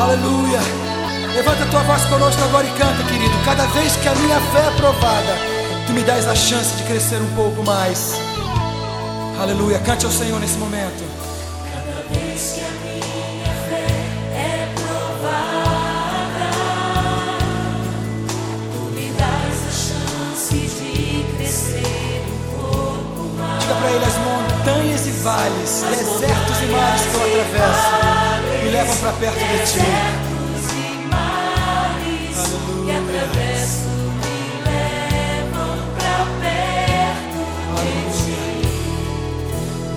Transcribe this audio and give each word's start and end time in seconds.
Aleluia. 0.00 0.60
Levanta 1.34 1.62
a 1.62 1.66
tua 1.66 1.82
voz 1.82 2.02
conosco 2.06 2.42
agora 2.44 2.66
e 2.66 2.70
canta, 2.70 3.02
querido. 3.04 3.34
Cada 3.44 3.66
vez 3.66 3.96
que 3.96 4.08
a 4.08 4.14
minha 4.14 4.40
fé 4.40 4.66
é 4.66 4.70
provada, 4.76 5.36
tu 5.86 5.92
me 5.92 6.02
dás 6.02 6.26
a 6.26 6.34
chance 6.34 6.74
de 6.76 6.84
crescer 6.84 7.20
um 7.20 7.34
pouco 7.34 7.62
mais. 7.62 8.14
Aleluia. 9.38 9.78
Cante 9.80 10.06
ao 10.06 10.10
Senhor 10.10 10.40
nesse 10.40 10.56
momento. 10.56 11.04
Cada 11.70 12.02
vez 12.14 12.52
que 12.54 12.60
a 12.60 12.70
minha 12.82 13.54
fé 13.68 13.86
é 14.36 14.68
provada, 14.74 16.50
tu 18.72 18.80
me 18.94 19.12
dás 19.18 19.56
a 19.68 19.70
chance 19.70 20.54
de 20.54 21.24
crescer 21.36 22.24
um 22.26 22.58
pouco 22.58 23.28
mais. 23.36 23.60
Diga 23.60 23.74
para 23.74 23.90
ele 23.90 24.04
as 24.06 24.16
montanhas 24.16 25.06
e 25.06 25.10
vales, 25.10 25.84
desertos 25.90 26.62
e 26.62 26.66
mares 26.72 27.02
que 27.02 27.14
eu 27.14 27.20
atravesso, 27.42 28.09
me 28.70 28.76
levam 28.76 28.96
para 28.98 29.12
perto 29.14 29.38
de 29.38 29.58
ti. 29.72 29.80
E 30.76 31.06
mares 31.08 32.38
que 32.84 32.90
atravesso 32.92 33.88
me 34.22 34.38
levam 34.64 35.74
pra 35.96 36.18
perto 36.40 37.40
de 37.80 37.94
ti. 38.16 38.38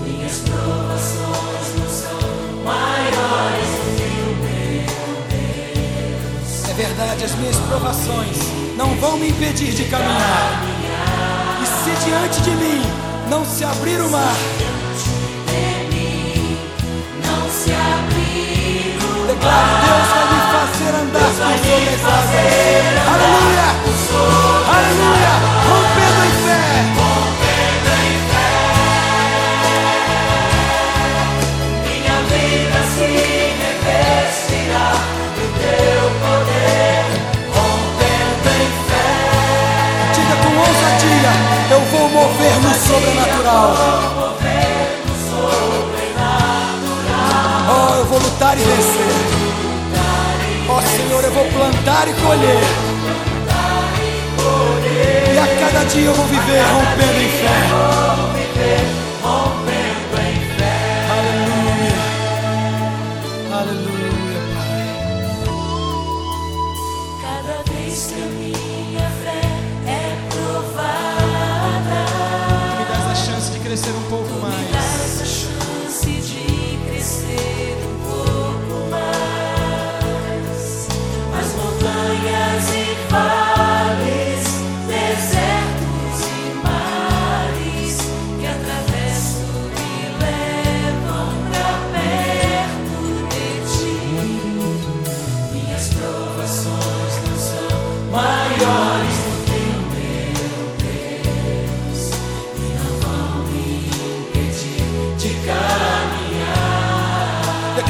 Minhas 0.02 0.36
provações 0.38 1.66
não 1.78 1.88
são 1.88 2.18
maiores 2.64 3.70
do 3.78 3.88
que 3.96 4.10
o 4.20 4.34
meu. 4.42 4.90
É 6.68 6.72
verdade, 6.74 7.20
as 7.24 7.34
minhas 7.36 7.56
provações 7.56 8.38
não 8.76 8.96
vão 8.96 9.16
me 9.18 9.28
impedir 9.28 9.72
de 9.72 9.84
caminhar. 9.84 10.64
E 11.62 11.66
se 11.66 11.92
diante 12.04 12.40
de 12.42 12.50
mim 12.50 12.82
não 13.30 13.44
se 13.44 13.64
abrir 13.64 14.00
o 14.00 14.10
mar, 14.10 14.34
abrir 19.46 19.83
vou 51.34 51.44
plantar 51.46 52.06
e 52.06 52.12
colher. 52.14 52.62
E 55.34 55.38
a 55.38 55.46
cada 55.60 55.84
dia 55.86 56.06
eu 56.06 56.14
vou 56.14 56.26
viver 56.26 56.62
rompendo 56.62 57.20
em 57.20 57.28
fé. 57.28 58.23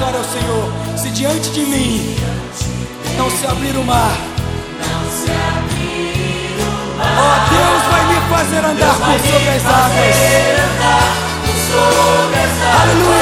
Declara 0.05 0.19
ao 0.19 0.25
Senhor: 0.25 0.73
se 0.99 1.11
diante 1.11 1.49
de 1.51 1.61
mim 1.61 2.15
não 3.17 3.31
se 3.31 3.47
abrir 3.47 3.75
o 3.75 3.85
mar, 3.85 4.15
ó 7.01 7.39
Deus 7.49 7.83
vai 7.91 8.07
me 8.09 8.21
fazer 8.29 8.65
andar 8.67 8.95
por 8.97 9.19
sobre 9.19 9.49
as 9.49 9.65
águas. 9.65 9.95
fazer 9.95 10.61
andar 10.61 11.15
por 11.41 11.57
sobre 11.57 12.39
as 12.39 12.51
águas. 12.51 12.83
Aleluia. 12.83 13.14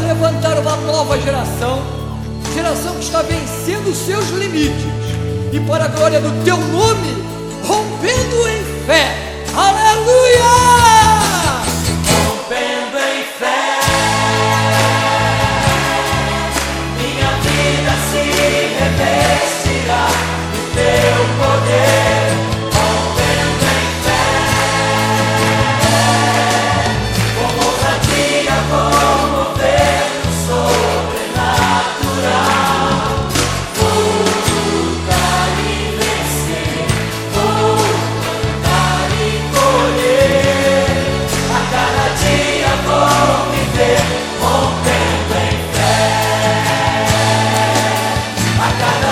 Levantar 0.00 0.58
uma 0.58 0.76
nova 0.76 1.18
geração, 1.20 1.82
geração 2.54 2.94
que 2.94 3.04
está 3.04 3.22
vencendo 3.22 3.90
os 3.90 3.98
seus 3.98 4.28
limites 4.30 4.84
e 5.52 5.60
para 5.60 5.84
a 5.84 5.88
glória 5.88 6.20
do 6.20 6.44
teu 6.44 6.56
nome, 6.56 7.24
rompendo 7.64 8.48
em 8.48 8.86
fé. 8.86 9.29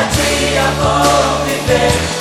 Dia 0.05 0.63
vou 0.79 1.45
viver 1.45 2.18